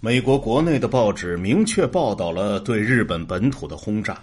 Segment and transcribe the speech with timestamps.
[0.00, 4.16] 美国国内的报纸明确报道了对日本本土的轰炸。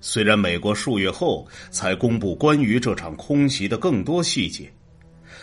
[0.00, 4.72] 虽然美国数月后才公布关于这场空袭的更多细节，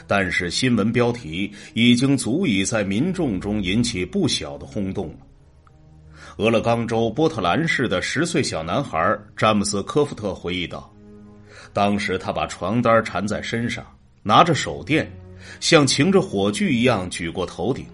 [0.08, 5.18] 但是新闻标题已经足以在民众中引起不小的轰动了。
[6.38, 10.92] 俄勒冈州波特兰市的十岁小男孩詹姆斯·科夫特回忆道
[11.74, 13.86] ：“当时他把床单缠在身上，
[14.24, 15.10] 拿着手电，
[15.60, 17.86] 像擎着火炬一样举过头顶。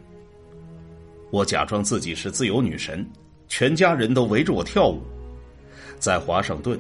[1.36, 3.06] 我假装自己是自由女神，
[3.50, 5.02] 全家人都围着我跳舞。
[6.00, 6.80] 在华盛顿，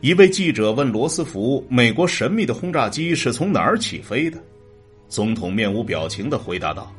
[0.00, 4.42] 一位记者问罗斯福：‘美国神秘的轰炸机是从哪儿起飞的？’
[5.06, 6.90] 总统面无表情的回答道：‘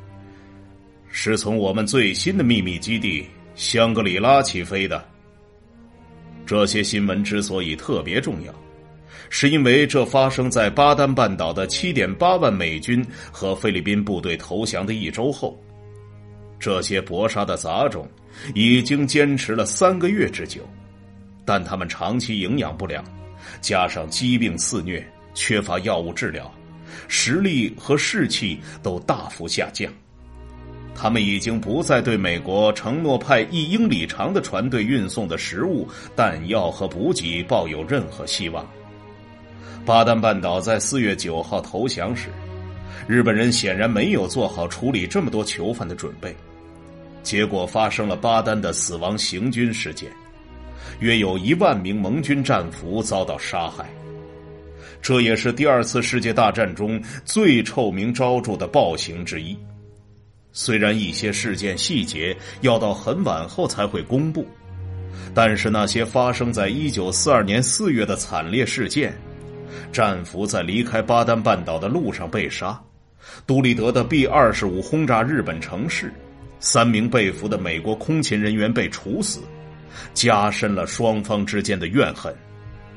[1.10, 3.26] 是从我们最新的秘密基地。’”
[3.56, 5.04] 香格里拉起飞的。
[6.46, 8.54] 这些新闻之所以特别重要，
[9.28, 15.60] 是因为这发生在巴丹半岛的七点八万美军和菲律宾部队投降的一周后。
[16.62, 18.08] 这些搏杀的杂种
[18.54, 20.62] 已经坚持了三个月之久，
[21.44, 23.04] 但他们长期营养不良，
[23.62, 25.04] 加上疾病肆虐，
[25.34, 26.54] 缺乏药物治疗，
[27.08, 29.92] 实力和士气都大幅下降。
[30.94, 38.64] 他们已经不再对美国承诺派一英里长的船队运送的食物、弹药和补给抱有任何希望。
[39.84, 42.30] 巴丹半岛在四月九号投降时，
[43.08, 46.36] 日本人显然没有做好处理这么多囚犯的准备，
[47.24, 50.12] 结果发生了巴丹的死亡行军事件，
[51.00, 53.90] 约有一万名盟军战俘遭到杀害。
[55.02, 59.58] 这也是第二次世界大战中最臭名昭著的暴行之一。
[60.52, 64.46] 虽然一些事件细节要到很晚后才会公布，
[65.34, 69.14] 但是那些发生在一九四二年四月的惨烈事件，
[69.92, 72.80] 战俘在离开巴丹半岛的路上被杀，
[73.48, 76.14] 杜立德的 B 二十五轰炸日本城市，
[76.62, 79.42] 三名被俘的美国空勤人员被处死，
[80.14, 82.34] 加深了双方之间的怨恨，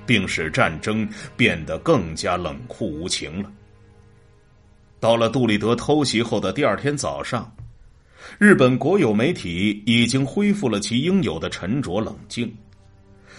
[0.07, 3.51] 并使战争变得更加冷酷无情了。
[5.01, 7.51] 到了杜立德偷袭后的第二天早上，
[8.39, 12.55] 日本国有媒体已经恢复了其应有的沉着冷静。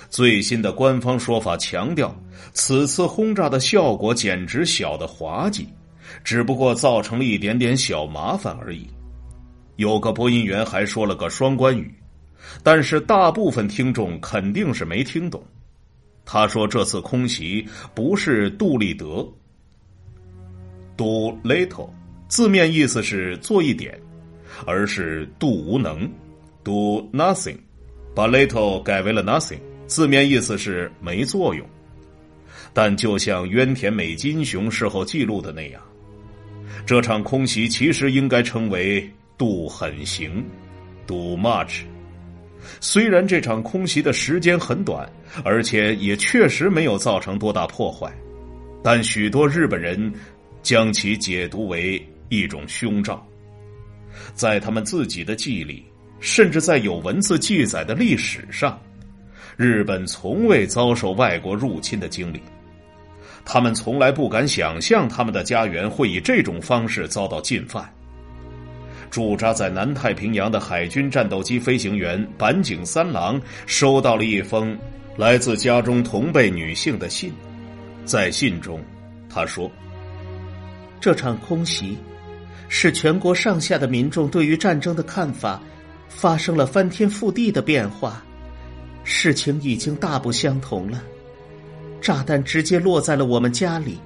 [0.10, 2.16] 最新的官方说法强调，
[2.52, 5.68] 此次轰炸的效果简直小的滑稽，
[6.24, 8.88] 只不过造成了一点点小麻烦而已。
[9.78, 11.94] 有个播音员还说了个双关语，
[12.64, 15.44] 但是大部分听众肯定是没听懂。
[16.24, 19.28] 他说这次空袭不是杜立德。
[20.98, 21.90] Do little，
[22.30, 24.00] 字面意思是做一点，
[24.66, 26.10] 而是 do 无能
[26.64, 27.58] ，do nothing，
[28.16, 31.68] 把 little 改为了 nothing，字面意思是没作用。
[32.74, 35.82] 但就像渊田美金雄事后记录的那样，
[36.86, 40.44] 这场空袭其实应该称为 do 狠行
[41.06, 41.82] ，do much。
[42.80, 45.08] 虽然这场空袭的时间很短，
[45.44, 48.12] 而且也确实没有造成多大破坏，
[48.84, 50.14] 但许多日本人。
[50.66, 53.24] 将其解读为一种凶兆，
[54.34, 55.86] 在他们自己的记忆里，
[56.20, 58.82] 甚至在有文字记载的历史上，
[59.58, 62.42] 日本从未遭受外国入侵的经历，
[63.46, 67.88] 他们从来不敢想象他们的家园会以这种方式遭到进犯。
[69.10, 74.78] 驻扎在南太平洋的海军战斗机飞行员板井三郎收到了一封
[75.18, 77.32] 来自家中同辈女性的信，
[78.04, 78.84] 在信中，
[79.30, 79.72] 他说。
[81.00, 81.98] 这场空袭，
[82.68, 85.62] 使全国上下的民众对于战争的看法
[86.10, 88.24] 发生了翻天覆地的变化。
[89.04, 91.04] 事情已经大不相同了，
[92.02, 94.00] 炸弹直接落在了我们家里，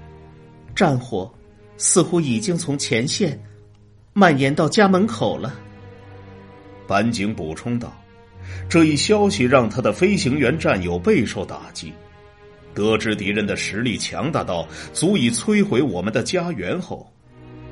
[0.76, 1.32] 战火
[1.78, 3.42] 似乎已经从前线
[4.20, 5.58] 蔓延到家门口了。
[6.86, 7.98] 板井补充道
[8.68, 11.94] ：“这一消息让他的飞行员战友备受打击。”
[12.76, 17.10] 得知敌人的实力强大到足以摧毁我们的家园后，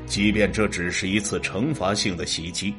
[0.05, 2.73] 即便这只是一次惩罚性的袭击，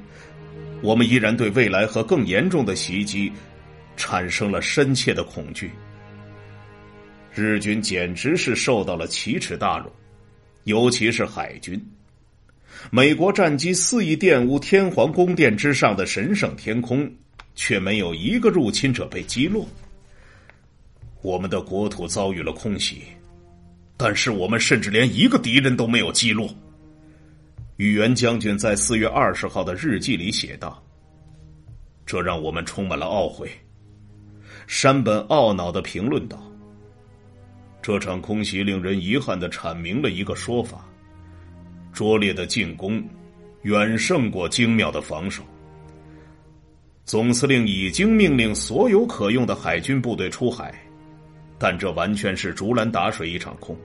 [0.81, 3.31] 我们依然对未来和更严重的袭击
[3.99, 5.71] 产生了深切的恐惧。
[7.35, 9.91] 日军简直是受到了奇耻大辱，
[10.65, 11.79] 尤其是海军。
[12.91, 17.11] 美国战机肆意玷污天皇宫殿之上的神圣天空，
[17.55, 19.67] 却没有一个入侵者被击落。
[21.23, 23.03] 我们的国土遭遇了空袭，
[23.97, 26.49] 但是我们甚至连一个敌人都没有击落。
[27.77, 30.83] 宇垣将军在四月二十号的日记里写道
[32.07, 33.51] ：“这让我们充满了懊悔。”
[34.67, 36.41] 山本懊恼的评论道
[37.83, 40.89] ：“这场空袭令人遗憾的阐明了一个说法：
[41.93, 43.03] 拙劣的进攻
[43.63, 45.43] 远胜过精妙的防守。
[47.05, 50.75] 总司令已经命令所有可用的海军部队出海，
[51.59, 53.77] 但这完全是竹篮打水一场空。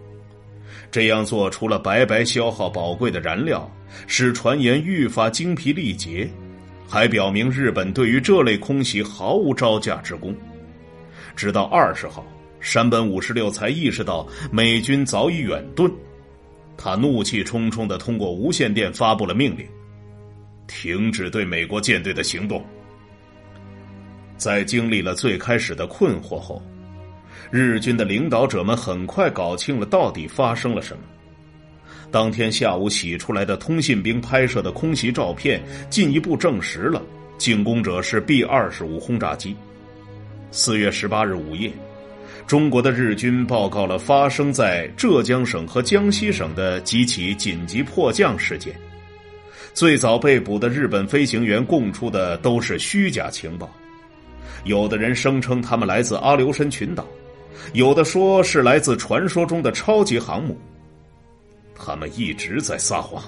[0.92, 3.70] 这样做除了白白消耗宝贵的燃料，
[4.08, 6.30] 使传言愈发精疲力竭，
[6.88, 10.36] 还表明日本对于这类空袭毫无招架之功。
[11.36, 12.26] 直到二十号，
[12.60, 15.92] 山本五十六才意识到美军早已远遁，
[16.78, 19.68] 他怒气冲冲的通过无线电发布了命令：
[20.68, 22.64] 停止对美国舰队的行动。
[24.36, 26.62] 在经历了最开始的困惑后，
[27.52, 31.04] 日军的领导者们很快搞清了到底发生了什么。
[32.12, 37.02] 当天下午洗出来的通信兵拍摄的空袭照片，进一步证实了
[37.38, 39.56] 进攻者是 B 二十五轰炸机。
[40.52, 41.72] 四月十八日午夜，
[42.46, 48.76] 中国的日军报告了发生在浙江省和江西省的几起紧急迫降事件。
[49.74, 53.70] 最早被捕的日本飞行员供出的都是虚假情报。
[54.66, 57.08] 有的人声称他们来自阿留申群岛，
[57.74, 60.58] 有的说是来自传说中的超级航母。
[61.76, 63.24] 他们一直在撒谎。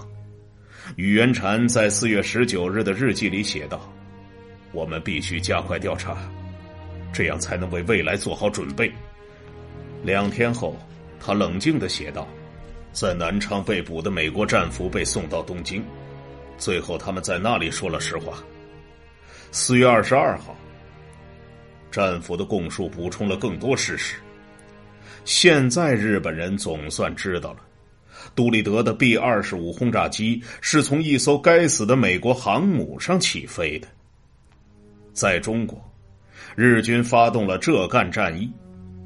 [0.97, 3.91] 宇垣禅在四月十九日的日记里写道
[4.71, 6.15] ：“我们必须加快调查，
[7.15, 8.91] 这样才能为未来做好准备。”
[10.03, 10.77] 两天后，
[11.19, 12.27] 他冷静的写道
[12.91, 15.83] ：“在南昌被捕的美国战俘被送到东京，
[16.57, 18.43] 最后他们在那里说了实话。”
[19.51, 20.55] 四月二十二号。
[21.91, 24.17] 战俘的供述补充了更多事实。
[25.23, 27.59] 现在日本人总算知道了，
[28.35, 33.87] 杜立德的 B 二十五轰炸机是从一艘该死的美国航母上起飞的。
[35.13, 35.81] 在中国，
[36.55, 38.49] 日军发动了浙赣战役，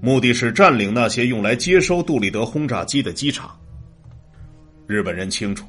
[0.01, 3.60] 目的是占领那些用来接收杜立德轰炸机的机场。
[4.86, 5.66] 日本人清楚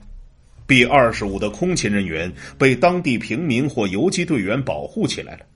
[0.67, 5.47] ，B 二十五的空勤人员被当地平民或游击队员保护起来了。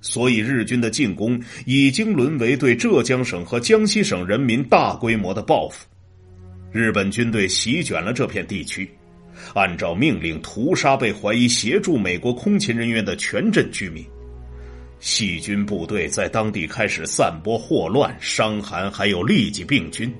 [0.00, 5.86] 所以，日军的进攻已经沦为对浙江省和江西省人民大规模的报复。
[6.72, 8.88] 日本军队席卷了这片地区，
[9.54, 14.04] 按照命令屠杀被怀疑协助美国空勤人员的全镇居民。
[14.98, 20.12] 细菌部队在当地开始散播霍乱、伤寒，还有痢疾病菌。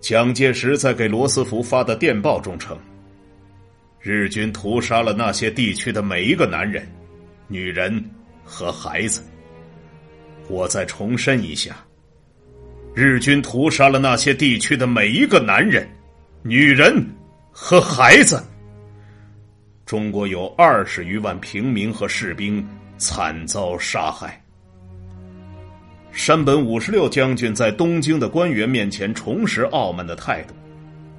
[0.00, 2.78] 蒋介石在给罗斯福发的电报中称
[4.00, 6.86] ：“日军屠杀了那些地区的每一个男人、
[7.46, 8.02] 女人。”
[8.50, 9.22] 和孩子，
[10.48, 11.84] 我再重申一下：
[12.94, 15.86] 日军屠杀了那些地区的每一个男人、
[16.42, 17.06] 女人
[17.52, 18.42] 和孩子。
[19.84, 22.66] 中国有二十余万平民和士兵
[22.98, 24.38] 惨遭杀害。
[26.12, 30.54] 山本五十六将军在东京的官员面前重拾傲慢的态度，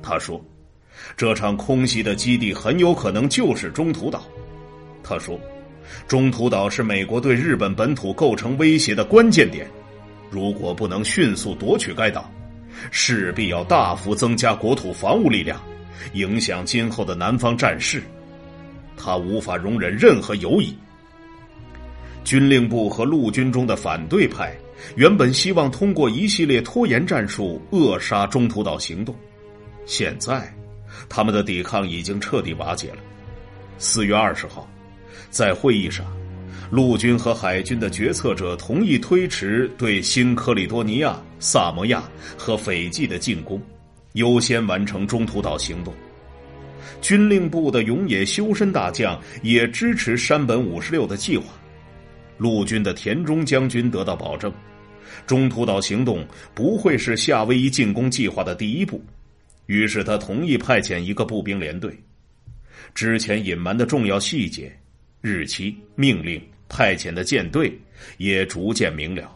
[0.03, 0.39] 他说
[1.17, 4.23] ：“这场空袭的基地很有可能就是中途岛。”
[5.03, 5.39] 他说。
[6.07, 9.67] 中途岛是美国对日本本土构成威胁的关键点，
[10.29, 12.29] 如果不能迅速夺取该岛，
[12.91, 15.59] 势必要大幅增加国土防务力量，
[16.13, 18.03] 影响今后的南方战事。
[18.95, 20.77] 他无法容忍任何犹疑。
[22.23, 24.55] 军令部和陆军中的反对派
[24.95, 29.15] 原本希望通过一系列拖延战术扼杀中途岛行动，
[29.85, 30.53] 现在
[31.07, 32.97] 他们的抵抗已经彻底瓦解了。
[33.77, 34.69] 四月二十号。
[35.29, 36.05] 在会议上，
[36.71, 42.01] 陆军和海军的决策者同意推迟对新科里多尼亚、萨摩亚
[42.35, 43.61] 和斐济的进攻，
[44.13, 45.93] 优先完成中途岛行动。
[46.99, 51.45] 军令部的永野修身大将也支持山本五十六的计划。
[52.39, 54.51] 陆军的田中将军得到保证，
[55.27, 58.99] 中途岛行动不会是夏威夷进攻计划的第一步。
[59.67, 61.95] 于是他同意派遣一个步兵连队。
[62.95, 64.75] 之前隐瞒的重要细节。
[65.21, 67.77] 日期、命令、派遣的舰队
[68.19, 69.29] 也逐渐明了。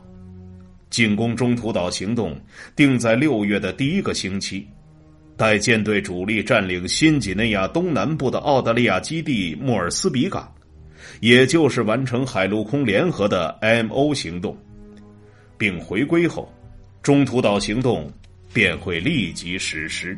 [0.89, 2.39] 进攻中途岛行动
[2.73, 4.65] 定在六月的第一个星期，
[5.35, 10.49] 待舰队主力占领新几内亚东南部的澳大利亚基地莫尔斯比港，
[11.23, 14.57] 也就是完成海陆空联合的 M.O 行动，
[15.57, 16.53] 并回归后，
[17.01, 18.11] 中途岛行动
[18.51, 20.17] 便会立即实施。